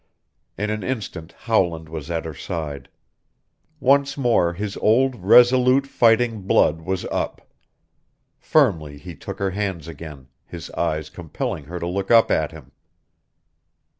[0.57, 2.89] In an instant Howland was at her side.
[3.79, 7.47] Once more his old, resolute fighting blood was up.
[8.39, 12.71] Firmly he took her hands again, his eyes compelling her to look up at him.